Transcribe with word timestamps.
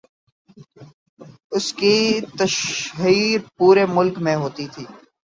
اس 1.51 1.73
کی 1.73 1.95
تشہیر 2.39 3.39
پورے 3.57 3.85
ملک 3.85 4.15
میں 4.17 4.35
ہوتی 4.35 4.67
تھی۔ 4.67 4.85